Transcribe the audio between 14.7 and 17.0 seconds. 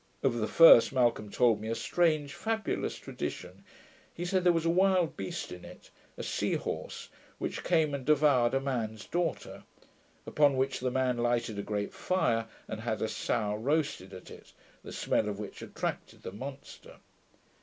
the smell of which attracted the monster.